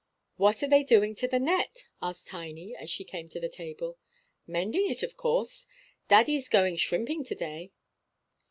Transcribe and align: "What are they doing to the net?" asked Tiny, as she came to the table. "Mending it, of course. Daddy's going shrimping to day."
"What 0.37 0.63
are 0.63 0.67
they 0.67 0.81
doing 0.81 1.13
to 1.17 1.27
the 1.27 1.37
net?" 1.37 1.85
asked 2.01 2.25
Tiny, 2.25 2.75
as 2.75 2.89
she 2.89 3.03
came 3.03 3.29
to 3.29 3.39
the 3.39 3.47
table. 3.47 3.99
"Mending 4.47 4.89
it, 4.89 5.03
of 5.03 5.15
course. 5.15 5.67
Daddy's 6.07 6.49
going 6.49 6.77
shrimping 6.77 7.23
to 7.23 7.35
day." 7.35 7.71